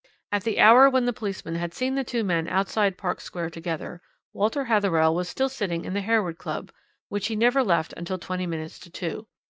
At 0.31 0.43
the 0.45 0.59
hour 0.59 0.89
when 0.89 1.05
the 1.05 1.13
policeman 1.13 1.53
had 1.53 1.75
seen 1.75 1.93
the 1.93 2.03
two 2.03 2.23
men 2.23 2.47
outside 2.47 2.97
Park 2.97 3.21
Square 3.21 3.51
together, 3.51 4.01
Walter 4.33 4.65
Hatherell 4.65 5.13
was 5.13 5.29
still 5.29 5.47
sitting 5.47 5.85
in 5.85 5.93
the 5.93 6.01
Harewood 6.01 6.39
Club, 6.39 6.71
which 7.09 7.27
he 7.27 7.35
never 7.35 7.63
left 7.63 7.93
until 7.95 8.17
twenty 8.17 8.47
minutes 8.47 8.79
to 8.79 8.89
two. 8.89 9.27